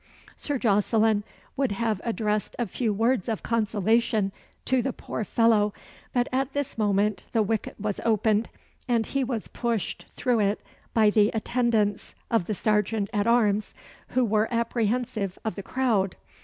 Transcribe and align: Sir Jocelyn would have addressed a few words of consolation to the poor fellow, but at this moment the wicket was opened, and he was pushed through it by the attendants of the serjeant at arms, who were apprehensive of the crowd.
Sir 0.35 0.57
Jocelyn 0.57 1.23
would 1.55 1.73
have 1.73 2.01
addressed 2.03 2.55
a 2.57 2.65
few 2.65 2.91
words 2.91 3.29
of 3.29 3.43
consolation 3.43 4.31
to 4.65 4.81
the 4.81 4.91
poor 4.93 5.23
fellow, 5.23 5.75
but 6.11 6.27
at 6.31 6.53
this 6.53 6.75
moment 6.75 7.27
the 7.33 7.43
wicket 7.43 7.79
was 7.79 7.99
opened, 8.03 8.49
and 8.87 9.05
he 9.05 9.23
was 9.23 9.47
pushed 9.49 10.05
through 10.15 10.39
it 10.39 10.59
by 10.95 11.11
the 11.11 11.29
attendants 11.35 12.15
of 12.31 12.45
the 12.47 12.55
serjeant 12.55 13.11
at 13.13 13.27
arms, 13.27 13.75
who 14.07 14.25
were 14.25 14.51
apprehensive 14.51 15.37
of 15.45 15.53
the 15.53 15.61
crowd. 15.61 16.15